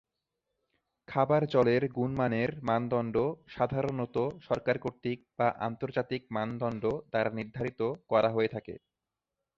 [1.07, 3.15] খাবার জলের গুণমানের মানদন্ড
[3.47, 4.15] সাধারণত
[4.47, 8.73] সরকার কর্তৃক বা আন্তর্জাতিক মানদন্ড দ্বারা নির্ধারিত করা হয়ে থাকে।